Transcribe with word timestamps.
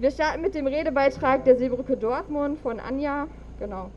Wir 0.00 0.10
starten 0.10 0.40
mit 0.40 0.54
dem 0.54 0.66
Redebeitrag 0.66 1.44
der 1.44 1.56
Seebrücke 1.56 1.94
Dortmund 1.94 2.58
von 2.58 2.80
Anja. 2.80 3.26
Genau. 3.58 3.90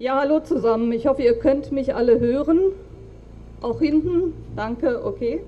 Ja, 0.00 0.18
hallo 0.18 0.40
zusammen. 0.40 0.90
Ich 0.90 1.06
hoffe, 1.06 1.22
ihr 1.22 1.38
könnt 1.38 1.70
mich 1.70 1.94
alle 1.94 2.18
hören. 2.18 2.58
Auch 3.60 3.78
hinten. 3.78 4.34
Danke, 4.56 5.04
okay. 5.06 5.40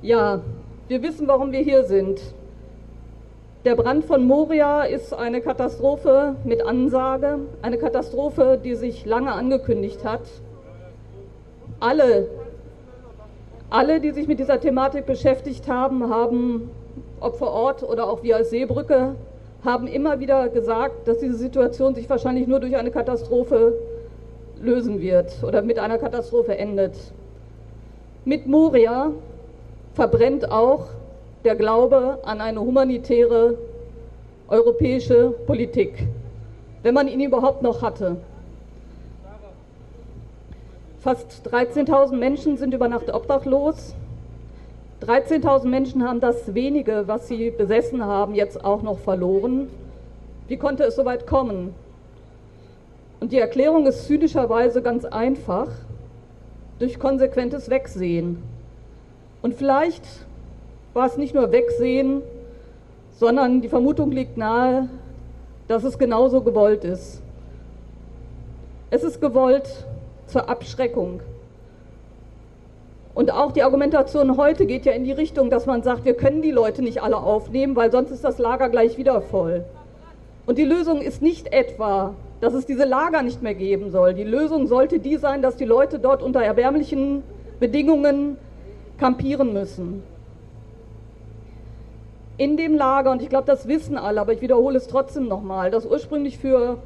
Ja, 0.00 0.42
wir 0.86 1.02
wissen, 1.02 1.26
warum 1.26 1.50
wir 1.50 1.58
hier 1.58 1.82
sind. 1.82 2.20
Der 3.64 3.74
Brand 3.74 4.04
von 4.04 4.24
Moria 4.24 4.84
ist 4.84 5.12
eine 5.12 5.40
Katastrophe 5.40 6.36
mit 6.44 6.64
Ansage, 6.64 7.40
eine 7.62 7.78
Katastrophe, 7.78 8.60
die 8.62 8.76
sich 8.76 9.04
lange 9.04 9.32
angekündigt 9.32 10.04
hat. 10.04 10.22
Alle, 11.80 12.28
alle, 13.70 14.00
die 14.00 14.12
sich 14.12 14.28
mit 14.28 14.38
dieser 14.38 14.60
Thematik 14.60 15.06
beschäftigt 15.06 15.68
haben, 15.68 16.08
haben, 16.08 16.70
ob 17.20 17.36
vor 17.36 17.52
Ort 17.52 17.82
oder 17.82 18.08
auch 18.08 18.22
wir 18.22 18.36
als 18.36 18.50
Seebrücke, 18.50 19.14
haben 19.64 19.86
immer 19.86 20.20
wieder 20.20 20.48
gesagt, 20.48 21.08
dass 21.08 21.18
diese 21.18 21.36
Situation 21.36 21.94
sich 21.94 22.08
wahrscheinlich 22.08 22.46
nur 22.46 22.60
durch 22.60 22.76
eine 22.76 22.90
Katastrophe 22.90 23.74
lösen 24.60 25.00
wird 25.00 25.42
oder 25.42 25.62
mit 25.62 25.78
einer 25.78 25.98
Katastrophe 25.98 26.56
endet. 26.56 26.94
Mit 28.24 28.46
Moria 28.46 29.10
verbrennt 29.94 30.50
auch 30.50 30.86
der 31.44 31.56
Glaube 31.56 32.18
an 32.24 32.40
eine 32.40 32.60
humanitäre 32.60 33.56
europäische 34.48 35.34
Politik, 35.46 36.06
wenn 36.82 36.94
man 36.94 37.08
ihn 37.08 37.20
überhaupt 37.20 37.62
noch 37.62 37.82
hatte. 37.82 38.16
Fast 41.06 41.48
13.000 41.52 42.16
Menschen 42.16 42.56
sind 42.56 42.74
über 42.74 42.88
Nacht 42.88 43.14
obdachlos. 43.14 43.94
13.000 45.02 45.68
Menschen 45.68 46.02
haben 46.02 46.18
das 46.18 46.52
wenige, 46.52 47.04
was 47.06 47.28
sie 47.28 47.52
besessen 47.52 48.04
haben, 48.04 48.34
jetzt 48.34 48.64
auch 48.64 48.82
noch 48.82 48.98
verloren. 48.98 49.68
Wie 50.48 50.56
konnte 50.56 50.82
es 50.82 50.96
so 50.96 51.04
weit 51.04 51.28
kommen? 51.28 51.76
Und 53.20 53.30
die 53.30 53.38
Erklärung 53.38 53.86
ist 53.86 54.08
zynischerweise 54.08 54.82
ganz 54.82 55.04
einfach, 55.04 55.68
durch 56.80 56.98
konsequentes 56.98 57.70
Wegsehen. 57.70 58.42
Und 59.42 59.54
vielleicht 59.54 60.02
war 60.92 61.06
es 61.06 61.16
nicht 61.16 61.36
nur 61.36 61.52
Wegsehen, 61.52 62.22
sondern 63.12 63.60
die 63.60 63.68
Vermutung 63.68 64.10
liegt 64.10 64.36
nahe, 64.36 64.88
dass 65.68 65.84
es 65.84 66.00
genauso 66.00 66.40
gewollt 66.40 66.82
ist. 66.82 67.22
Es 68.90 69.04
ist 69.04 69.20
gewollt 69.20 69.86
zur 70.26 70.48
Abschreckung. 70.48 71.20
Und 73.14 73.32
auch 73.32 73.52
die 73.52 73.62
Argumentation 73.62 74.36
heute 74.36 74.66
geht 74.66 74.84
ja 74.84 74.92
in 74.92 75.04
die 75.04 75.12
Richtung, 75.12 75.48
dass 75.48 75.64
man 75.64 75.82
sagt, 75.82 76.04
wir 76.04 76.14
können 76.14 76.42
die 76.42 76.50
Leute 76.50 76.82
nicht 76.82 77.02
alle 77.02 77.16
aufnehmen, 77.16 77.74
weil 77.74 77.90
sonst 77.90 78.10
ist 78.10 78.24
das 78.24 78.38
Lager 78.38 78.68
gleich 78.68 78.98
wieder 78.98 79.22
voll. 79.22 79.64
Und 80.44 80.58
die 80.58 80.64
Lösung 80.64 81.00
ist 81.00 81.22
nicht 81.22 81.52
etwa, 81.52 82.14
dass 82.40 82.52
es 82.52 82.66
diese 82.66 82.84
Lager 82.84 83.22
nicht 83.22 83.42
mehr 83.42 83.54
geben 83.54 83.90
soll. 83.90 84.12
Die 84.12 84.22
Lösung 84.22 84.66
sollte 84.66 84.98
die 84.98 85.16
sein, 85.16 85.40
dass 85.40 85.56
die 85.56 85.64
Leute 85.64 85.98
dort 85.98 86.22
unter 86.22 86.42
erbärmlichen 86.42 87.22
Bedingungen 87.58 88.36
kampieren 88.98 89.52
müssen. 89.52 90.02
In 92.36 92.58
dem 92.58 92.74
Lager, 92.74 93.10
und 93.12 93.22
ich 93.22 93.30
glaube, 93.30 93.46
das 93.46 93.66
wissen 93.66 93.96
alle, 93.96 94.20
aber 94.20 94.34
ich 94.34 94.42
wiederhole 94.42 94.76
es 94.76 94.88
trotzdem 94.88 95.26
nochmal, 95.26 95.70
das 95.70 95.86
ursprünglich 95.86 96.36
für 96.36 96.76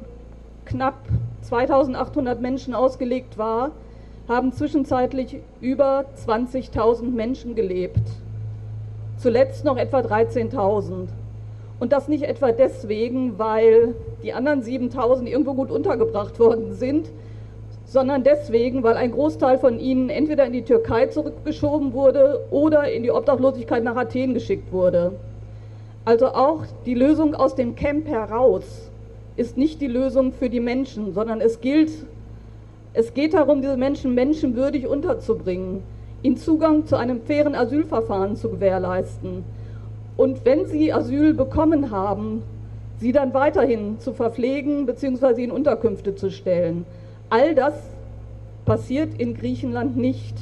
knapp 0.63 0.95
2800 1.41 2.41
Menschen 2.41 2.73
ausgelegt 2.73 3.37
war, 3.37 3.71
haben 4.27 4.53
zwischenzeitlich 4.53 5.37
über 5.59 6.05
20.000 6.25 7.11
Menschen 7.11 7.55
gelebt. 7.55 8.01
Zuletzt 9.17 9.65
noch 9.65 9.77
etwa 9.77 9.99
13.000. 9.99 11.07
Und 11.79 11.91
das 11.91 12.07
nicht 12.07 12.23
etwa 12.23 12.51
deswegen, 12.51 13.39
weil 13.39 13.95
die 14.23 14.33
anderen 14.33 14.61
7.000 14.61 15.25
irgendwo 15.25 15.53
gut 15.55 15.71
untergebracht 15.71 16.39
worden 16.39 16.73
sind, 16.73 17.09
sondern 17.85 18.23
deswegen, 18.23 18.83
weil 18.83 18.93
ein 18.93 19.11
Großteil 19.11 19.57
von 19.57 19.79
ihnen 19.79 20.09
entweder 20.09 20.45
in 20.45 20.53
die 20.53 20.63
Türkei 20.63 21.07
zurückgeschoben 21.07 21.93
wurde 21.93 22.45
oder 22.51 22.89
in 22.89 23.03
die 23.03 23.11
Obdachlosigkeit 23.11 23.83
nach 23.83 23.97
Athen 23.97 24.33
geschickt 24.33 24.71
wurde. 24.71 25.13
Also 26.05 26.27
auch 26.27 26.63
die 26.85 26.93
Lösung 26.93 27.35
aus 27.35 27.55
dem 27.55 27.75
Camp 27.75 28.07
heraus 28.07 28.90
ist 29.35 29.57
nicht 29.57 29.81
die 29.81 29.87
Lösung 29.87 30.33
für 30.33 30.49
die 30.49 30.59
Menschen, 30.59 31.13
sondern 31.13 31.41
es 31.41 31.61
gilt, 31.61 31.91
es 32.93 33.13
geht 33.13 33.33
darum, 33.33 33.61
diese 33.61 33.77
Menschen 33.77 34.13
menschenwürdig 34.13 34.87
unterzubringen, 34.87 35.83
ihnen 36.23 36.37
Zugang 36.37 36.85
zu 36.85 36.97
einem 36.97 37.21
fairen 37.21 37.55
Asylverfahren 37.55 38.35
zu 38.35 38.49
gewährleisten. 38.49 39.43
Und 40.17 40.45
wenn 40.45 40.65
sie 40.65 40.91
Asyl 40.91 41.33
bekommen 41.33 41.91
haben, 41.91 42.43
sie 42.97 43.11
dann 43.11 43.33
weiterhin 43.33 43.99
zu 43.99 44.13
verpflegen 44.13 44.85
bzw. 44.85 45.43
in 45.43 45.51
Unterkünfte 45.51 46.15
zu 46.15 46.29
stellen. 46.29 46.85
All 47.29 47.55
das 47.55 47.73
passiert 48.65 49.19
in 49.19 49.33
Griechenland 49.33 49.97
nicht. 49.97 50.35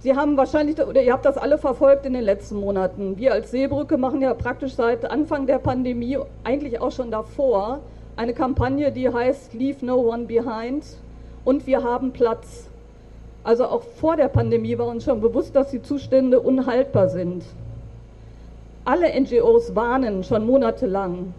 Sie 0.00 0.14
haben 0.14 0.36
wahrscheinlich, 0.36 0.80
oder 0.80 1.02
ihr 1.02 1.12
habt 1.12 1.24
das 1.24 1.36
alle 1.36 1.58
verfolgt 1.58 2.06
in 2.06 2.12
den 2.12 2.22
letzten 2.22 2.60
Monaten. 2.60 3.18
Wir 3.18 3.32
als 3.32 3.50
Seebrücke 3.50 3.96
machen 3.96 4.20
ja 4.20 4.32
praktisch 4.32 4.74
seit 4.74 5.10
Anfang 5.10 5.48
der 5.48 5.58
Pandemie, 5.58 6.18
eigentlich 6.44 6.80
auch 6.80 6.92
schon 6.92 7.10
davor, 7.10 7.80
eine 8.14 8.32
Kampagne, 8.32 8.92
die 8.92 9.12
heißt 9.12 9.54
Leave 9.54 9.84
No 9.84 9.96
One 9.96 10.26
Behind 10.26 10.84
und 11.44 11.66
wir 11.66 11.82
haben 11.82 12.12
Platz. 12.12 12.68
Also 13.42 13.66
auch 13.66 13.82
vor 13.82 14.16
der 14.16 14.28
Pandemie 14.28 14.78
war 14.78 14.86
uns 14.86 15.04
schon 15.04 15.20
bewusst, 15.20 15.56
dass 15.56 15.70
die 15.70 15.82
Zustände 15.82 16.38
unhaltbar 16.38 17.08
sind. 17.08 17.42
Alle 18.84 19.08
NGOs 19.20 19.74
warnen 19.74 20.22
schon 20.22 20.46
monatelang. 20.46 21.34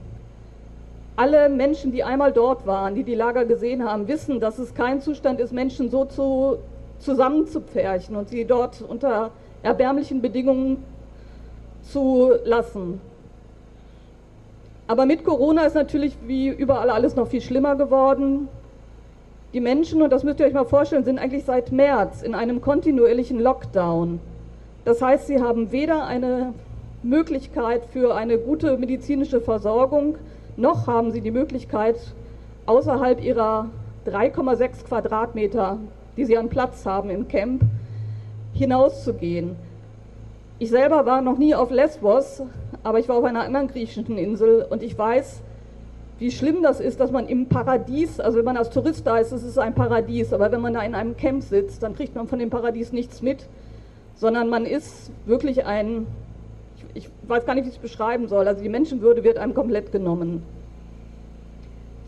Alle 1.15 1.49
Menschen, 1.49 1.91
die 1.91 2.03
einmal 2.03 2.31
dort 2.31 2.67
waren, 2.67 2.95
die 2.95 3.03
die 3.03 3.15
Lager 3.15 3.45
gesehen 3.45 3.83
haben, 3.83 4.07
wissen, 4.07 4.39
dass 4.39 4.59
es 4.59 4.73
kein 4.73 5.01
Zustand 5.01 5.39
ist, 5.39 5.53
Menschen 5.53 5.89
so 5.89 6.05
zu, 6.05 6.57
zusammenzupferchen 6.99 8.15
und 8.15 8.29
sie 8.29 8.45
dort 8.45 8.81
unter 8.81 9.31
erbärmlichen 9.63 10.21
Bedingungen 10.21 10.83
zu 11.81 12.31
lassen. 12.43 13.01
Aber 14.87 15.05
mit 15.05 15.23
Corona 15.23 15.65
ist 15.65 15.75
natürlich 15.75 16.17
wie 16.25 16.47
überall 16.49 16.89
alles 16.89 17.15
noch 17.15 17.27
viel 17.27 17.41
schlimmer 17.41 17.75
geworden. 17.75 18.47
Die 19.53 19.59
Menschen, 19.59 20.01
und 20.01 20.11
das 20.11 20.23
müsst 20.23 20.39
ihr 20.39 20.45
euch 20.45 20.53
mal 20.53 20.65
vorstellen, 20.65 21.03
sind 21.03 21.19
eigentlich 21.19 21.45
seit 21.45 21.71
März 21.71 22.21
in 22.21 22.35
einem 22.35 22.61
kontinuierlichen 22.61 23.39
Lockdown. 23.39 24.19
Das 24.85 25.01
heißt, 25.01 25.27
sie 25.27 25.41
haben 25.41 25.71
weder 25.71 26.05
eine 26.05 26.53
Möglichkeit 27.03 27.85
für 27.85 28.15
eine 28.15 28.37
gute 28.37 28.77
medizinische 28.77 29.41
Versorgung, 29.41 30.17
noch 30.57 30.87
haben 30.87 31.11
sie 31.11 31.21
die 31.21 31.31
Möglichkeit, 31.31 31.97
außerhalb 32.65 33.23
ihrer 33.23 33.67
3,6 34.05 34.85
Quadratmeter, 34.85 35.77
die 36.17 36.25
sie 36.25 36.37
an 36.37 36.49
Platz 36.49 36.85
haben 36.85 37.09
im 37.09 37.27
Camp, 37.27 37.63
hinauszugehen. 38.53 39.55
Ich 40.57 40.69
selber 40.69 41.05
war 41.05 41.21
noch 41.21 41.37
nie 41.37 41.55
auf 41.55 41.71
Lesbos, 41.71 42.41
aber 42.83 42.99
ich 42.99 43.07
war 43.07 43.17
auf 43.17 43.23
einer 43.23 43.43
anderen 43.43 43.67
griechischen 43.67 44.17
Insel 44.17 44.65
und 44.69 44.83
ich 44.83 44.97
weiß, 44.97 45.41
wie 46.19 46.31
schlimm 46.31 46.61
das 46.61 46.81
ist, 46.81 46.99
dass 46.99 47.11
man 47.11 47.27
im 47.27 47.47
Paradies, 47.47 48.19
also 48.19 48.37
wenn 48.37 48.45
man 48.45 48.57
als 48.57 48.69
Tourist 48.69 49.07
da 49.07 49.17
ist, 49.17 49.31
ist 49.31 49.43
es 49.43 49.57
ein 49.57 49.73
Paradies, 49.73 50.33
aber 50.33 50.51
wenn 50.51 50.59
man 50.59 50.73
da 50.73 50.81
in 50.81 50.95
einem 50.95 51.15
Camp 51.15 51.43
sitzt, 51.43 51.81
dann 51.81 51.95
kriegt 51.95 52.15
man 52.15 52.27
von 52.27 52.39
dem 52.39 52.49
Paradies 52.49 52.91
nichts 52.91 53.21
mit, 53.21 53.47
sondern 54.15 54.49
man 54.49 54.65
ist 54.65 55.11
wirklich 55.25 55.65
ein 55.65 56.07
ich 56.93 57.09
weiß 57.27 57.45
gar 57.45 57.55
nicht, 57.55 57.65
wie 57.65 57.69
ich 57.69 57.75
es 57.75 57.81
beschreiben 57.81 58.27
soll. 58.27 58.47
Also 58.47 58.61
die 58.61 58.69
Menschenwürde 58.69 59.23
wird 59.23 59.37
einem 59.37 59.53
komplett 59.53 59.91
genommen. 59.91 60.43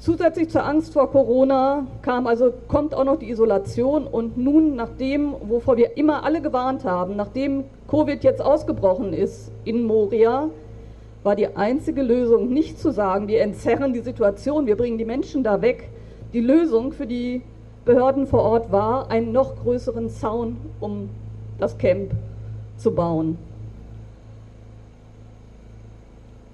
Zusätzlich 0.01 0.49
zur 0.49 0.65
Angst 0.65 0.93
vor 0.93 1.11
Corona 1.11 1.85
kam 2.01 2.25
also, 2.25 2.51
kommt 2.67 2.95
auch 2.95 3.03
noch 3.03 3.19
die 3.19 3.29
Isolation 3.29 4.07
und 4.07 4.35
nun, 4.35 4.75
nachdem, 4.75 5.35
wovor 5.47 5.77
wir 5.77 5.95
immer 5.95 6.23
alle 6.23 6.41
gewarnt 6.41 6.85
haben, 6.85 7.15
nachdem 7.15 7.65
Covid 7.87 8.23
jetzt 8.23 8.41
ausgebrochen 8.41 9.13
ist 9.13 9.51
in 9.63 9.83
Moria, 9.83 10.49
war 11.21 11.35
die 11.35 11.55
einzige 11.55 12.01
Lösung 12.01 12.51
nicht 12.51 12.79
zu 12.79 12.89
sagen, 12.89 13.27
wir 13.27 13.41
entzerren 13.41 13.93
die 13.93 13.99
Situation, 13.99 14.65
wir 14.65 14.75
bringen 14.75 14.97
die 14.97 15.05
Menschen 15.05 15.43
da 15.43 15.61
weg. 15.61 15.87
Die 16.33 16.41
Lösung 16.41 16.93
für 16.93 17.05
die 17.05 17.43
Behörden 17.85 18.25
vor 18.25 18.41
Ort 18.41 18.71
war, 18.71 19.11
einen 19.11 19.31
noch 19.31 19.55
größeren 19.61 20.09
Zaun 20.09 20.57
um 20.79 21.11
das 21.59 21.77
Camp 21.77 22.09
zu 22.75 22.95
bauen. 22.95 23.37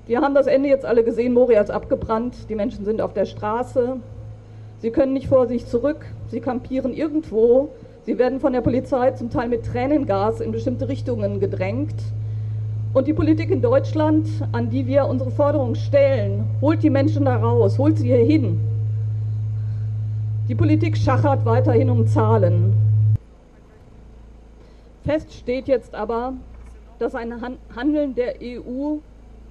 Wir 0.08 0.22
haben 0.22 0.34
das 0.34 0.48
Ende 0.48 0.70
jetzt 0.70 0.86
alle 0.86 1.04
gesehen, 1.04 1.34
Moria 1.34 1.60
ist 1.60 1.70
abgebrannt, 1.70 2.34
die 2.48 2.56
Menschen 2.56 2.86
sind 2.86 3.02
auf 3.02 3.12
der 3.12 3.26
Straße, 3.26 3.98
sie 4.80 4.90
können 4.90 5.12
nicht 5.12 5.28
vor 5.28 5.48
sich 5.48 5.66
zurück, 5.66 6.06
sie 6.30 6.40
kampieren 6.40 6.94
irgendwo, 6.94 7.72
sie 8.06 8.18
werden 8.18 8.40
von 8.40 8.54
der 8.54 8.62
Polizei 8.62 9.12
zum 9.12 9.30
Teil 9.30 9.50
mit 9.50 9.66
Tränengas 9.66 10.40
in 10.40 10.54
bestimmte 10.54 10.88
Richtungen 10.88 11.42
gedrängt. 11.42 11.96
Und 12.94 13.08
die 13.08 13.14
Politik 13.14 13.52
in 13.52 13.62
Deutschland, 13.62 14.30
an 14.54 14.70
die 14.70 14.88
wir 14.88 15.08
unsere 15.08 15.30
Forderungen 15.30 15.76
stellen, 15.76 16.46
holt 16.62 16.82
die 16.84 16.90
Menschen 16.90 17.26
da 17.26 17.36
raus, 17.36 17.78
holt 17.78 17.98
sie 17.98 18.08
hier 18.08 18.26
hin. 18.26 18.62
Die 20.48 20.56
Politik 20.56 20.96
schachert 20.96 21.44
weiterhin 21.44 21.90
um 21.90 22.08
Zahlen. 22.08 22.74
Fest 25.04 25.34
steht 25.34 25.68
jetzt 25.68 25.94
aber, 25.94 26.32
dass 26.98 27.14
ein 27.14 27.34
Handeln 27.76 28.16
der 28.16 28.36
EU 28.42 29.00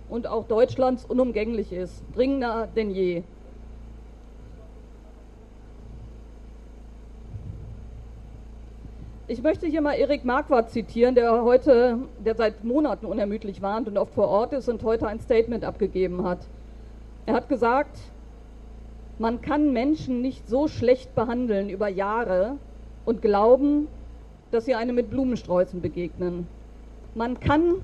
und 0.09 0.27
auch 0.27 0.45
Deutschlands 0.45 1.05
unumgänglich 1.05 1.73
ist, 1.73 2.03
dringender 2.15 2.69
denn 2.75 2.91
je. 2.91 3.23
Ich 9.29 9.43
möchte 9.43 9.67
hier 9.67 9.81
mal 9.81 9.95
Erik 9.95 10.25
Marquardt 10.25 10.71
zitieren, 10.71 11.17
der 11.17 11.43
heute, 11.43 11.99
der 12.25 12.37
seit 12.37 12.63
Monaten 12.63 13.07
unermüdlich 13.07 13.61
warnt 13.61 13.89
und 13.89 13.99
oft 13.99 14.15
vor 14.15 14.29
Ort 14.29 14.53
ist 14.53 14.69
und 14.69 14.85
heute 14.85 15.09
ein 15.09 15.19
Statement 15.19 15.65
abgegeben 15.65 16.23
hat. 16.23 16.39
Er 17.27 17.35
hat 17.35 17.49
gesagt, 17.49 17.99
man 19.19 19.41
kann 19.41 19.73
Menschen 19.73 20.23
nicht 20.23 20.47
so 20.47 20.69
schlecht 20.69 21.17
behandeln 21.17 21.71
über 21.71 21.89
Jahre 21.89 22.59
und 23.05 23.21
glauben, 23.21 23.89
dass 24.53 24.65
sie 24.65 24.77
einem 24.77 24.95
mit 24.95 25.11
Blumensträußen 25.11 25.81
begegnen. 25.81 26.47
Man 27.17 27.41
kann 27.41 27.77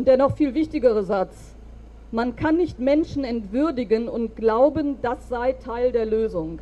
Und 0.00 0.08
der 0.08 0.16
noch 0.16 0.34
viel 0.34 0.54
wichtigere 0.54 1.02
Satz. 1.02 1.54
Man 2.10 2.34
kann 2.34 2.56
nicht 2.56 2.78
Menschen 2.78 3.22
entwürdigen 3.22 4.08
und 4.08 4.34
glauben, 4.34 4.96
das 5.02 5.28
sei 5.28 5.52
Teil 5.52 5.92
der 5.92 6.06
Lösung. 6.06 6.58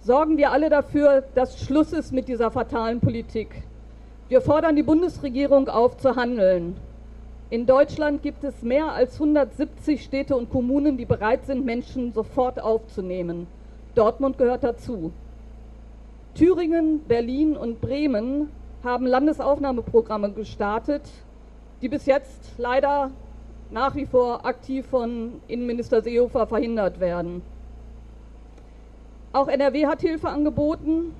Sorgen 0.00 0.38
wir 0.38 0.50
alle 0.50 0.70
dafür, 0.70 1.24
dass 1.34 1.60
Schluss 1.60 1.92
ist 1.92 2.10
mit 2.10 2.26
dieser 2.26 2.50
fatalen 2.50 3.00
Politik. 3.00 3.64
Wir 4.30 4.40
fordern 4.40 4.76
die 4.76 4.82
Bundesregierung 4.82 5.68
auf 5.68 5.98
zu 5.98 6.16
handeln. 6.16 6.78
In 7.48 7.64
Deutschland 7.64 8.22
gibt 8.22 8.42
es 8.42 8.62
mehr 8.62 8.92
als 8.92 9.14
170 9.14 10.02
Städte 10.02 10.36
und 10.36 10.50
Kommunen, 10.50 10.96
die 10.96 11.04
bereit 11.04 11.46
sind, 11.46 11.64
Menschen 11.64 12.12
sofort 12.12 12.60
aufzunehmen. 12.60 13.46
Dortmund 13.94 14.36
gehört 14.36 14.64
dazu. 14.64 15.12
Thüringen, 16.34 17.00
Berlin 17.06 17.56
und 17.56 17.80
Bremen 17.80 18.50
haben 18.82 19.06
Landesaufnahmeprogramme 19.06 20.32
gestartet, 20.32 21.02
die 21.82 21.88
bis 21.88 22.06
jetzt 22.06 22.58
leider 22.58 23.10
nach 23.70 23.94
wie 23.94 24.06
vor 24.06 24.44
aktiv 24.44 24.84
von 24.86 25.40
Innenminister 25.46 26.02
Seehofer 26.02 26.48
verhindert 26.48 26.98
werden. 26.98 27.42
Auch 29.32 29.46
NRW 29.46 29.86
hat 29.86 30.00
Hilfe 30.00 30.28
angeboten. 30.28 31.14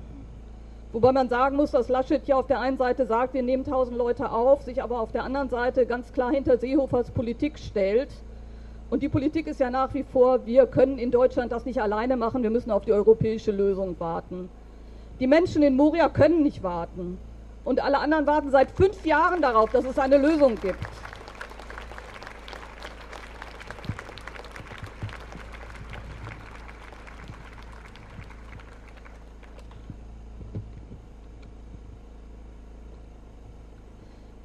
Wobei 0.93 1.11
man 1.11 1.27
sagen 1.27 1.57
muss, 1.57 1.71
dass 1.71 1.89
Laschet 1.89 2.25
ja 2.27 2.37
auf 2.37 2.47
der 2.47 2.59
einen 2.59 2.77
Seite 2.77 3.05
sagt, 3.05 3.33
wir 3.33 3.43
nehmen 3.43 3.65
1000 3.65 3.97
Leute 3.97 4.31
auf, 4.31 4.63
sich 4.63 4.81
aber 4.81 5.01
auf 5.01 5.11
der 5.11 5.23
anderen 5.23 5.49
Seite 5.49 5.85
ganz 5.85 6.13
klar 6.13 6.31
hinter 6.31 6.57
Seehofers 6.57 7.11
Politik 7.11 7.59
stellt. 7.59 8.09
Und 8.89 9.03
die 9.03 9.09
Politik 9.09 9.47
ist 9.47 9.59
ja 9.59 9.69
nach 9.69 9.93
wie 9.93 10.03
vor, 10.03 10.45
wir 10.45 10.65
können 10.65 10.97
in 10.97 11.11
Deutschland 11.11 11.51
das 11.51 11.65
nicht 11.65 11.81
alleine 11.81 12.15
machen, 12.15 12.41
wir 12.41 12.49
müssen 12.49 12.71
auf 12.71 12.85
die 12.85 12.93
europäische 12.93 13.51
Lösung 13.51 13.99
warten. 13.99 14.49
Die 15.19 15.27
Menschen 15.27 15.61
in 15.61 15.75
Moria 15.75 16.07
können 16.07 16.41
nicht 16.41 16.63
warten. 16.63 17.17
Und 17.65 17.83
alle 17.83 17.97
anderen 17.97 18.25
warten 18.25 18.49
seit 18.49 18.71
fünf 18.71 19.05
Jahren 19.05 19.41
darauf, 19.41 19.71
dass 19.71 19.83
es 19.83 19.99
eine 19.99 20.17
Lösung 20.17 20.55
gibt. 20.61 20.79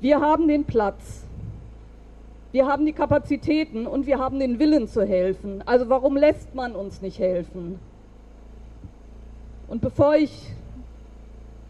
Wir 0.02 0.20
haben 0.20 0.49
den 0.49 0.64
Platz, 0.64 1.22
wir 2.50 2.66
haben 2.66 2.84
die 2.87 2.93
Kapazitäten 2.93 3.87
und 3.87 4.04
wir 4.04 4.19
haben 4.19 4.40
den 4.40 4.58
Willen 4.58 4.88
zu 4.88 5.04
helfen. 5.04 5.62
Also 5.64 5.88
warum 5.90 6.16
lässt 6.16 6.56
man 6.56 6.75
uns 6.75 7.02
nicht 7.02 7.20
helfen? 7.20 7.78
Und 9.69 9.81
bevor 9.81 10.16
ich 10.16 10.50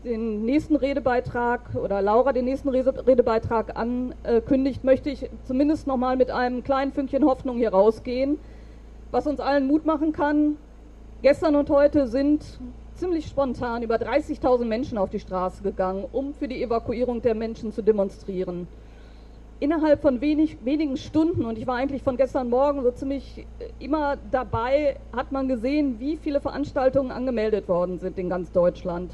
den 0.02 0.46
nächsten 0.46 0.76
Redebeitrag 0.76 1.74
oder 1.74 2.00
Laura 2.00 2.32
den 2.32 2.46
nächsten 2.46 2.70
Redebeitrag 2.70 3.76
ankündigt, 3.76 4.82
möchte 4.82 5.10
ich 5.10 5.28
zumindest 5.44 5.86
noch 5.86 5.98
mal 5.98 6.16
mit 6.16 6.30
einem 6.30 6.64
kleinen 6.64 6.92
Fünkchen 6.92 7.26
Hoffnung 7.26 7.58
hier 7.58 7.74
rausgehen, 7.74 8.38
was 9.10 9.26
uns 9.26 9.40
allen 9.40 9.66
Mut 9.66 9.84
machen 9.84 10.14
kann. 10.14 10.56
Gestern 11.20 11.54
und 11.54 11.68
heute 11.68 12.06
sind 12.06 12.42
ziemlich 13.02 13.26
spontan 13.26 13.82
über 13.82 13.96
30.000 13.96 14.64
Menschen 14.64 14.96
auf 14.96 15.10
die 15.10 15.18
Straße 15.18 15.64
gegangen, 15.64 16.04
um 16.12 16.34
für 16.34 16.46
die 16.46 16.62
Evakuierung 16.62 17.20
der 17.20 17.34
Menschen 17.34 17.72
zu 17.72 17.82
demonstrieren. 17.82 18.68
Innerhalb 19.58 20.02
von 20.02 20.20
wenig, 20.20 20.64
wenigen 20.64 20.96
Stunden, 20.96 21.44
und 21.44 21.58
ich 21.58 21.66
war 21.66 21.74
eigentlich 21.74 22.04
von 22.04 22.16
gestern 22.16 22.48
Morgen 22.48 22.80
so 22.84 22.92
ziemlich 22.92 23.44
äh, 23.58 23.84
immer 23.84 24.18
dabei, 24.30 25.00
hat 25.12 25.32
man 25.32 25.48
gesehen, 25.48 25.98
wie 25.98 26.16
viele 26.16 26.40
Veranstaltungen 26.40 27.10
angemeldet 27.10 27.68
worden 27.68 27.98
sind 27.98 28.16
in 28.18 28.28
ganz 28.28 28.52
Deutschland. 28.52 29.10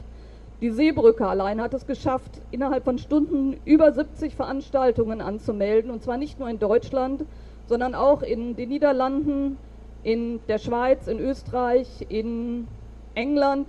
Die 0.60 0.70
Seebrücke 0.70 1.26
allein 1.26 1.58
hat 1.58 1.72
es 1.72 1.86
geschafft, 1.86 2.42
innerhalb 2.50 2.84
von 2.84 2.98
Stunden 2.98 3.56
über 3.64 3.90
70 3.90 4.36
Veranstaltungen 4.36 5.22
anzumelden, 5.22 5.90
und 5.90 6.02
zwar 6.02 6.18
nicht 6.18 6.38
nur 6.38 6.50
in 6.50 6.58
Deutschland, 6.58 7.24
sondern 7.64 7.94
auch 7.94 8.20
in 8.20 8.54
den 8.54 8.68
Niederlanden, 8.68 9.56
in 10.02 10.40
der 10.46 10.58
Schweiz, 10.58 11.06
in 11.06 11.20
Österreich, 11.20 12.04
in 12.10 12.68
England 13.18 13.68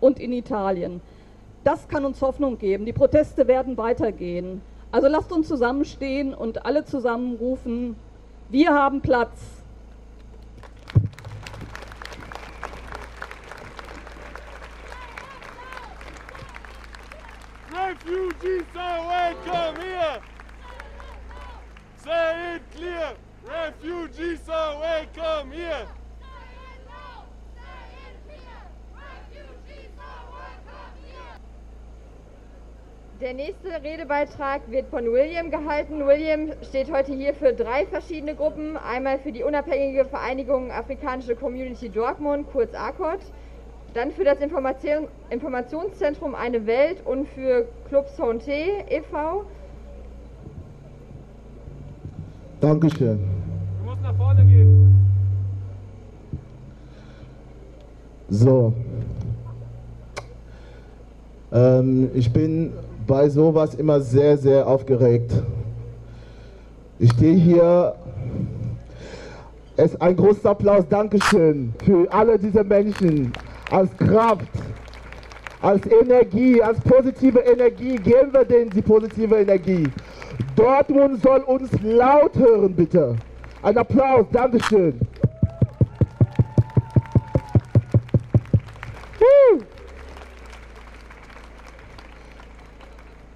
und 0.00 0.18
in 0.18 0.32
Italien. 0.32 1.02
Das 1.62 1.86
kann 1.88 2.06
uns 2.06 2.22
Hoffnung 2.22 2.56
geben. 2.56 2.86
Die 2.86 2.94
Proteste 2.94 3.46
werden 3.46 3.76
weitergehen. 3.76 4.62
Also 4.90 5.08
lasst 5.08 5.30
uns 5.30 5.46
zusammenstehen 5.46 6.32
und 6.32 6.64
alle 6.64 6.84
zusammenrufen, 6.84 7.96
wir 8.48 8.72
haben 8.72 9.02
Platz. 9.02 9.62
Refugees 17.70 18.64
are 18.74 19.06
welcome 19.06 19.82
here. 19.82 20.20
Say 22.02 22.56
it 22.56 22.62
clear. 22.74 23.12
Refugees 23.44 24.48
are 24.48 24.80
welcome 24.80 25.52
here. 25.52 25.86
Der 33.20 33.34
nächste 33.34 33.70
Redebeitrag 33.82 34.70
wird 34.70 34.86
von 34.90 35.04
William 35.06 35.50
gehalten. 35.50 36.06
William 36.06 36.52
steht 36.62 36.88
heute 36.88 37.12
hier 37.12 37.34
für 37.34 37.52
drei 37.52 37.84
verschiedene 37.84 38.36
Gruppen. 38.36 38.76
Einmal 38.76 39.18
für 39.18 39.32
die 39.32 39.42
unabhängige 39.42 40.04
Vereinigung 40.04 40.70
Afrikanische 40.70 41.34
Community 41.34 41.88
Dortmund, 41.88 42.46
kurz 42.52 42.72
ACOT, 42.74 43.18
dann 43.92 44.12
für 44.12 44.22
das 44.22 44.38
Information, 44.38 45.08
Informationszentrum 45.30 46.36
Eine 46.36 46.64
Welt 46.64 47.04
und 47.04 47.26
für 47.30 47.66
Club 47.88 48.06
Santé 48.16 48.84
e.V. 48.88 49.44
Dankeschön. 52.60 53.18
Du 53.80 53.90
musst 53.90 54.02
nach 54.04 54.16
vorne 54.16 54.44
gehen. 54.44 54.94
So. 58.28 58.72
Ähm, 61.52 62.10
ich 62.14 62.32
bin 62.32 62.72
bei 63.08 63.28
sowas 63.28 63.74
immer 63.74 64.00
sehr, 64.00 64.38
sehr 64.38 64.64
aufgeregt. 64.64 65.32
Ich 67.00 67.10
stehe 67.12 67.34
hier. 67.36 67.94
Es 69.76 70.00
ein 70.00 70.16
großer 70.16 70.50
Applaus, 70.50 70.84
Dankeschön 70.88 71.72
für 71.84 72.06
alle 72.12 72.36
diese 72.38 72.64
Menschen 72.64 73.32
als 73.70 73.96
Kraft, 73.96 74.48
als 75.62 75.82
Energie, 75.86 76.60
als 76.60 76.80
positive 76.80 77.38
Energie. 77.38 77.96
Geben 77.96 78.32
wir 78.32 78.44
denen 78.44 78.70
die 78.70 78.82
positive 78.82 79.36
Energie. 79.36 79.84
Dortmund 80.56 81.22
soll 81.22 81.40
uns 81.42 81.70
laut 81.82 82.34
hören, 82.36 82.74
bitte. 82.74 83.14
Ein 83.62 83.78
Applaus, 83.78 84.26
Dankeschön. 84.32 84.98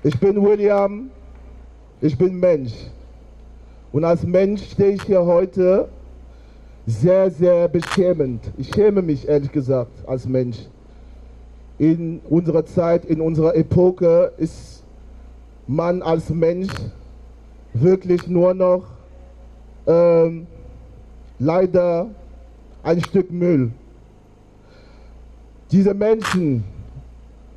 Ich 0.03 0.19
bin 0.19 0.43
William, 0.43 1.11
ich 2.01 2.19
bin 2.19 2.41
Mensch. 2.41 2.73
Und 3.93 4.05
als 4.05 4.25
Mensch 4.25 4.73
stehe 4.73 4.93
ich 4.93 5.03
hier 5.03 5.25
heute 5.25 5.89
sehr, 6.87 7.31
sehr 7.31 7.69
beschämend. 7.69 8.41
Ich 8.59 8.69
schäme 8.75 9.03
mich 9.03 9.29
ehrlich 9.29 9.53
gesagt 9.53 9.93
als 10.07 10.27
Mensch. 10.27 10.59
In 11.79 12.21
unserer 12.29 12.65
Zeit, 12.65 13.05
in 13.05 13.21
unserer 13.21 13.55
Epoche 13.55 14.33
ist 14.39 14.83
man 15.67 16.03
als 16.03 16.31
Mensch 16.31 16.73
wirklich 17.73 18.27
nur 18.27 18.55
noch 18.55 18.85
ähm, 19.87 20.47
leider 21.39 22.09
ein 22.83 23.01
Stück 23.03 23.31
Müll. 23.31 23.71
diese 25.73 25.95
Menschen, 25.95 26.65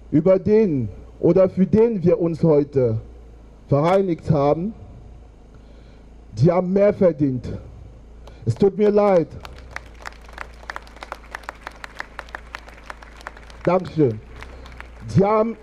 über 0.10 0.40
den 0.40 0.88
oder 1.26 1.50
für 1.50 1.66
den 1.66 2.04
wir 2.04 2.22
uns 2.22 2.44
heute 2.44 3.00
vereinigt 3.68 4.30
haben, 4.30 4.76
die 6.34 6.52
haben 6.52 6.72
mehr 6.72 6.94
verdient. 6.94 7.50
Es 8.46 8.54
tut 8.54 8.78
mir 8.78 8.92
leid. 8.92 9.30
Dankeschön. 13.64 14.20
Die 15.16 15.26
haben 15.26 15.58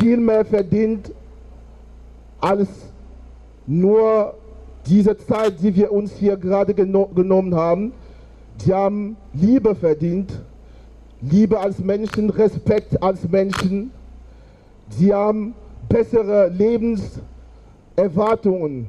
viel 0.00 0.16
mehr 0.16 0.46
verdient 0.46 1.12
als 2.40 2.66
nur 3.66 4.32
diese 4.86 5.14
Zeit, 5.18 5.60
die 5.60 5.76
wir 5.76 5.92
uns 5.92 6.12
hier 6.12 6.38
gerade 6.38 6.72
geno 6.72 7.04
genommen 7.08 7.54
haben. 7.54 7.92
Die 8.64 8.72
haben 8.72 9.18
Liebe 9.34 9.74
verdient, 9.74 10.32
Liebe 11.20 11.60
als 11.60 11.80
Menschen, 11.80 12.30
Respekt 12.30 13.02
als 13.02 13.28
Menschen. 13.28 13.90
Sie 14.88 15.12
haben 15.12 15.54
bessere 15.88 16.48
Lebenserwartungen 16.48 18.86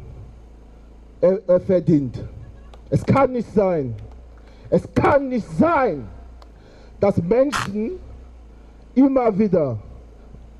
äh, 1.22 1.60
verdient. 1.60 2.24
Es 2.90 3.06
kann 3.06 3.34
nicht 3.34 3.54
sein, 3.54 3.94
es 4.70 4.88
kann 4.94 5.30
nicht 5.30 5.48
sein, 5.58 6.08
dass 7.00 7.22
Menschen 7.22 7.92
immer 8.96 9.38
wieder, 9.38 9.78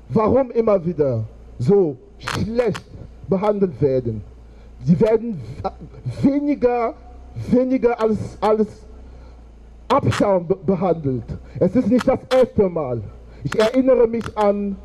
warum 0.08 0.50
immer 0.50 0.84
wieder 0.84 1.24
so 1.58 1.96
schlecht 2.18 2.84
behandelt 3.28 3.80
werden. 3.80 4.22
Sie 4.84 4.98
werden 5.00 5.40
weniger, 6.22 6.94
weniger 7.50 8.00
als, 8.00 8.38
als 8.40 8.68
Abschaum 9.88 10.46
behandelt. 10.64 11.24
Es 11.58 11.74
ist 11.74 11.88
nicht 11.88 12.06
das 12.06 12.20
erste 12.32 12.68
Mal. 12.68 13.02
Ich 13.42 13.58
erinnere 13.58 14.06
mich 14.06 14.24
an 14.36 14.76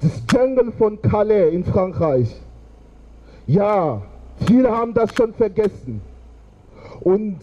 das 0.00 0.22
Jungle 0.30 0.72
von 0.72 1.00
Calais 1.02 1.52
in 1.52 1.64
Frankreich. 1.64 2.34
Ja, 3.46 4.02
viele 4.46 4.70
haben 4.70 4.92
das 4.92 5.14
schon 5.14 5.32
vergessen. 5.32 6.00
Und 7.00 7.38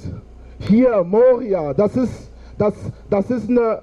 hier 0.60 1.04
Moria, 1.04 1.74
das 1.74 1.96
ist, 1.96 2.30
das, 2.58 2.74
das 3.10 3.30
ist 3.30 3.50
eine 3.50 3.82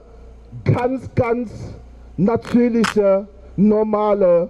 ganz, 0.64 1.08
ganz 1.14 1.50
natürliche, 2.16 3.26
normale 3.56 4.48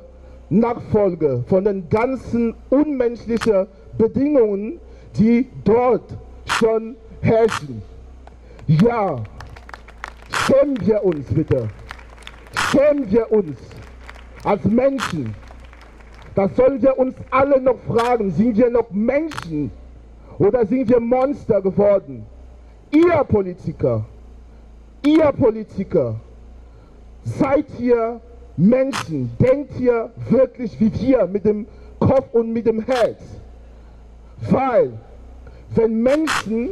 Nachfolge 0.49 1.45
von 1.47 1.65
den 1.65 1.89
ganzen 1.89 2.55
unmenschlichen 2.71 3.67
Bedingungen, 3.97 4.81
die 5.17 5.49
dort 5.65 6.05
schon 6.47 6.97
herrschen. 7.21 7.83
Ja, 8.67 9.17
schämen 10.31 10.77
wir 10.81 11.05
uns 11.05 11.27
bitte. 11.33 11.69
Schämen 12.71 13.11
wir 13.11 13.31
uns 13.33 13.59
als 14.45 14.65
Menschen. 14.65 15.35
Das 16.35 16.55
sollen 16.57 16.81
wir 16.81 16.97
uns 16.99 17.15
alle 17.31 17.61
noch 17.61 17.79
fragen. 17.87 18.31
Sind 18.31 18.57
wir 18.57 18.71
noch 18.71 18.91
Menschen 18.91 19.71
oder 20.39 20.65
sind 20.67 20.89
wir 20.89 21.01
Monster 21.01 21.61
geworden? 21.61 22.25
Ihr 22.91 23.25
Politiker, 23.25 24.05
ihr 25.05 25.33
Politiker, 25.33 26.17
seid 27.25 27.67
ihr 27.79 28.21
Menschen, 28.57 29.31
denkt 29.39 29.79
ihr 29.79 30.11
wirklich 30.29 30.79
wie 30.81 30.93
wir 31.01 31.27
mit 31.27 31.45
dem 31.45 31.67
Kopf 31.99 32.33
und 32.33 32.53
mit 32.53 32.67
dem 32.67 32.81
Herz? 32.83 33.21
Weil, 34.49 34.93
wenn 35.75 36.03
Menschen 36.03 36.71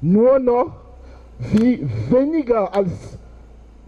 nur 0.00 0.38
noch 0.38 0.72
wie 1.38 1.86
weniger 2.10 2.74
als, 2.74 3.16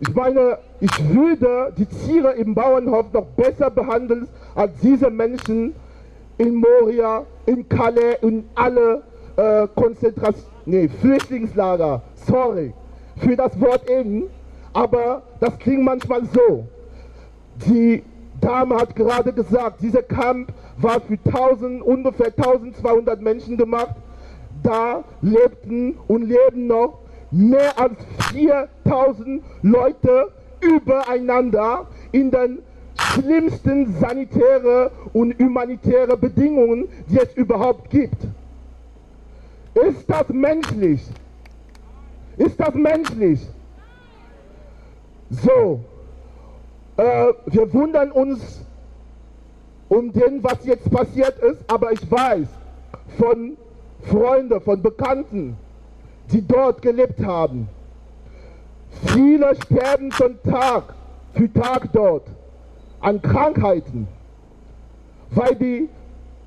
ich 0.07 0.15
meine, 0.15 0.59
ich 0.81 1.15
würde 1.15 1.73
die 1.77 1.87
Tiere 1.87 2.33
im 2.33 2.55
Bauernhof 2.55 3.13
noch 3.13 3.27
besser 3.37 3.71
behandeln 3.71 4.29
als 4.55 4.73
diese 4.83 5.11
Menschen 5.11 5.75
in 6.39 6.55
Moria, 6.55 7.25
in 7.47 7.69
Calais, 7.69 8.19
in 8.23 8.45
alle 8.55 9.03
äh, 9.37 9.67
Konzentration, 9.75 10.45
nee, 10.67 10.89
Flüchtlingslager, 10.89 12.03
sorry 12.27 12.73
für 13.17 13.37
das 13.37 13.59
Wort 13.61 13.89
eben, 13.89 14.25
aber 14.73 15.23
das 15.41 15.59
klingt 15.59 15.85
manchmal 15.85 16.23
so. 16.27 16.67
Die 17.67 18.03
Dame 18.41 18.77
hat 18.77 18.97
gerade 18.97 19.33
gesagt, 19.33 19.81
dieser 19.81 20.03
Camp 20.03 20.53
war 20.77 21.01
für 21.01 21.19
1000, 21.25 21.83
ungefähr 21.83 22.33
1200 22.37 23.21
Menschen 23.21 23.57
gemacht. 23.57 23.95
Da 24.63 25.05
lebten 25.21 25.97
und 26.09 26.23
leben 26.23 26.67
noch 26.67 26.99
mehr 27.35 27.77
als 27.79 27.97
4000 28.33 29.43
Leute 29.63 30.31
übereinander 30.61 31.87
in 32.13 32.31
den 32.31 32.61
schlimmsten 32.97 33.93
sanitäre 33.99 34.91
und 35.13 35.37
humanitäre 35.39 36.17
Bedingungen, 36.17 36.89
die 37.09 37.19
es 37.19 37.35
überhaupt 37.35 37.91
gibt. 37.91 38.17
Ist 39.75 40.09
das 40.09 40.29
menschlich? 40.29 41.03
Ist 42.37 42.59
das 42.59 42.75
menschlich? 42.75 43.41
So, 45.31 45.81
äh, 46.97 47.33
wir 47.47 47.73
wundern 47.73 48.13
uns 48.13 48.61
um 49.89 50.13
den, 50.13 50.43
was 50.43 50.65
jetzt 50.65 50.89
passiert 50.91 51.37
ist, 51.41 51.65
aber 51.67 51.91
ich 51.93 52.11
weiß 52.11 52.47
von 53.19 53.57
Freunden, 54.03 54.61
von 54.61 54.81
Bekannten, 54.81 55.57
die 56.33 56.47
dort 56.47 56.83
gelebt 56.83 57.25
haben, 57.25 57.69
viele 59.07 59.55
sterben 59.57 60.11
schon 60.13 60.41
Tag 60.43 60.95
für 61.35 61.53
Tag 61.53 61.93
dort 61.93 62.27
an 63.01 63.21
Krankheiten, 63.21 64.09
weil 65.31 65.55
die 65.57 65.89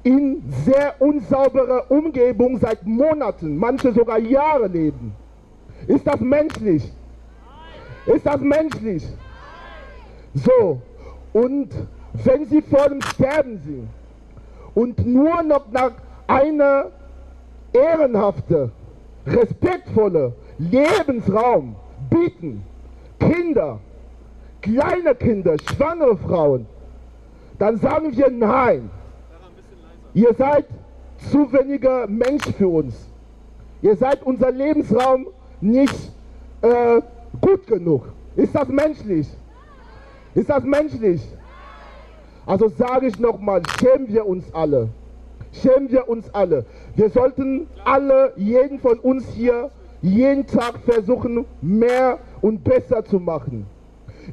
in 0.04 0.42
sehr 0.66 0.96
unsauberer 1.00 1.92
Umgebung 1.92 2.58
seit 2.60 2.86
Monaten, 2.86 3.58
manche 3.58 3.92
sogar 3.92 4.20
Jahre 4.20 4.68
leben. 4.68 5.14
Ist 5.88 6.08
das 6.08 6.20
menschlich? 6.20 6.92
Ist 8.06 8.26
das 8.26 8.40
menschlich? 8.40 9.06
So, 10.34 10.82
und 11.34 11.70
wenn 12.14 12.46
sie 12.46 12.62
vor 12.62 12.88
dem 12.90 13.02
Sterben 13.02 13.60
sind 13.66 13.90
und 14.76 15.06
nur 15.06 15.44
noch 15.44 15.70
nach 15.72 15.92
einer 16.28 16.86
ehrenhaften, 17.74 18.72
respektvollen 19.28 20.34
Lebensraum 20.58 21.76
bieten, 22.10 22.64
Kinder, 23.20 23.80
kleine 24.62 25.16
Kinder, 25.16 25.56
schwangere 25.60 26.18
Frauen, 26.18 26.66
dann 27.60 27.78
sagen 27.78 28.16
wir 28.16 28.30
nein. 28.30 28.90
Ihr 30.14 30.34
seid 30.34 30.66
zu 31.32 31.52
weniger 31.52 32.08
Mensch 32.08 32.46
für 32.58 32.68
uns. 32.68 33.08
Ihr 33.82 33.96
seid 33.96 34.24
unser 34.24 34.52
Lebensraum 34.52 35.28
nicht 35.62 36.12
äh, 36.62 37.02
gut 37.42 37.68
genug. 37.68 38.08
Ist 38.36 38.56
das 38.56 38.68
menschlich? 38.68 39.28
Ist 40.34 40.50
das 40.50 40.64
menschlich? 40.64 41.22
Also 42.46 42.70
sage 42.70 43.08
ich 43.08 43.20
nochmal, 43.20 43.62
schämen 43.80 44.08
wir 44.08 44.26
uns 44.26 44.54
alle. 44.54 44.90
Schämen 45.52 45.92
wir 45.92 46.08
uns 46.10 46.34
alle. 46.34 46.66
Wir 46.96 47.10
sollten 47.10 47.68
alle, 47.84 48.34
jeden 48.36 48.80
von 48.80 49.00
uns 49.00 49.28
hier, 49.30 49.72
jeden 50.02 50.46
Tag 50.46 50.80
versuchen, 50.86 51.46
mehr 51.62 52.20
und 52.42 52.64
besser 52.64 53.04
zu 53.04 53.20
machen. 53.20 53.66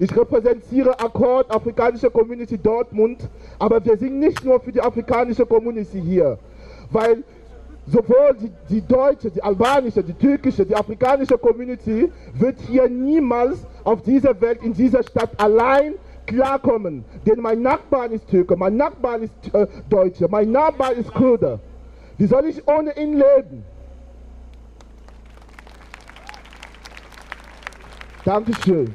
Ich 0.00 0.14
repräsentiere 0.16 0.99
Akkord, 0.99 1.50
Afrikanische 1.54 2.11
Community 2.11 2.59
Dortmund, 2.59 3.28
aber 3.59 3.85
wir 3.85 3.97
sind 3.97 4.18
nicht 4.18 4.44
nur 4.44 4.61
für 4.61 4.73
die 4.73 4.80
afrikanische 4.80 5.47
Community 5.47 6.00
hier, 6.00 6.38
weil 6.90 7.23
sowohl 7.87 8.37
die, 8.40 8.50
die 8.68 8.80
deutsche, 8.80 9.30
die 9.30 9.42
albanische, 9.42 10.02
die 10.02 10.14
türkische, 10.14 10.66
die 10.66 10.75
afrikanische 10.75 11.38
Community 11.38 12.11
wird 12.35 12.59
hier 12.68 12.88
niemals 12.88 13.64
auf 13.85 14.02
dieser 14.02 14.40
Welt, 14.40 14.62
in 14.62 14.73
dieser 14.73 15.02
Stadt 15.02 15.30
allein 15.37 15.94
klarkommen. 16.26 17.04
Denn 17.26 17.40
mein 17.40 17.62
Nachbar 17.62 18.11
ist 18.11 18.28
Türke, 18.28 18.57
mein 18.57 18.76
Nachbar 18.76 19.19
ist 19.19 19.33
äh, 19.52 19.66
Deutsche, 19.88 20.28
mein 20.28 20.50
Nachbar 20.52 20.93
ist 20.93 21.12
Kurde. 21.12 21.61
Wie 22.19 22.26
soll 22.26 22.47
ich 22.47 22.66
ohne 22.69 22.97
ihn 22.97 23.14
leben? 23.14 23.64
Dankeschön. 28.25 28.95